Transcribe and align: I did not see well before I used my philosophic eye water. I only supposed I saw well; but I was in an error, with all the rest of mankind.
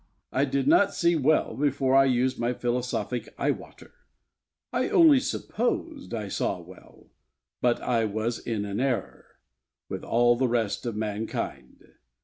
I 0.31 0.45
did 0.45 0.67
not 0.67 0.95
see 0.95 1.15
well 1.15 1.55
before 1.55 1.93
I 1.93 2.05
used 2.05 2.39
my 2.39 2.53
philosophic 2.53 3.31
eye 3.37 3.51
water. 3.51 3.93
I 4.73 4.89
only 4.89 5.19
supposed 5.19 6.11
I 6.11 6.27
saw 6.27 6.59
well; 6.59 7.11
but 7.61 7.79
I 7.83 8.05
was 8.05 8.39
in 8.39 8.65
an 8.65 8.79
error, 8.79 9.25
with 9.89 10.03
all 10.03 10.35
the 10.35 10.47
rest 10.47 10.87
of 10.87 10.95
mankind. 10.95 11.85